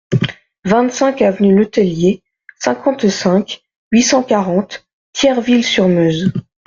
[0.65, 2.23] vingt-cinq avenue Letellier,
[2.59, 3.61] cinquante-cinq,
[3.91, 6.33] huit cent quarante, Thierville-sur-Meuse